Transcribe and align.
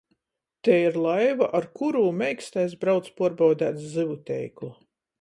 Tei 0.67 0.85
ir 0.91 0.97
laiva, 1.07 1.51
ar 1.59 1.69
kurū 1.81 2.03
Meikstais 2.23 2.75
brauc 2.85 3.13
puorbaudeit 3.21 3.81
zyvu 3.95 4.21
teiklu. 4.31 4.77